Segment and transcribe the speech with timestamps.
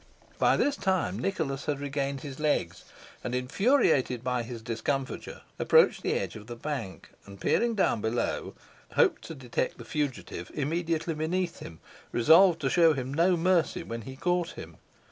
[0.39, 2.85] By this time, Nicholas had regained his legs,
[3.23, 8.55] and, infuriated by his discomfiture, approached the edge of the bank, and peering down below,
[8.93, 14.01] hoped to detect the fugitive immediately beneath him, resolved to show him no mercy when
[14.01, 14.77] he caught him.